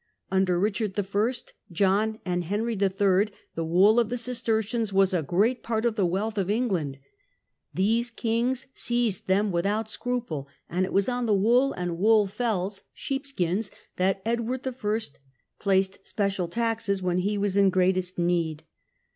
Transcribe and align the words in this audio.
Under 0.31 0.59
Richard 0.59 0.99
I., 0.99 1.33
John, 1.71 2.17
and 2.25 2.45
Henry 2.45 2.73
III. 2.73 3.27
the 3.53 3.63
wool 3.63 3.99
of 3.99 4.09
the 4.09 4.17
Cistercians 4.17 4.91
was 4.91 5.13
a 5.13 5.21
great 5.21 5.61
part 5.61 5.85
of 5.85 5.95
the 5.95 6.07
wealth 6.07 6.39
of 6.39 6.49
England; 6.49 6.97
these 7.71 8.09
kings 8.09 8.65
seized 8.73 9.27
them 9.27 9.51
without 9.51 9.91
scruple, 9.91 10.47
and 10.67 10.87
it 10.87 10.91
was 10.91 11.07
on 11.07 11.27
the 11.27 11.35
wool 11.35 11.71
and 11.73 11.99
wool 11.99 12.25
fells 12.25 12.81
(sheepskins) 12.95 13.69
that 13.97 14.23
Edward 14.25 14.65
I. 14.67 14.99
placed 15.59 16.07
special 16.07 16.47
taxes 16.47 17.03
when 17.03 17.19
he 17.19 17.37
was 17.37 17.55
in 17.55 17.69
greatest 17.69 18.17
need. 18.17 18.63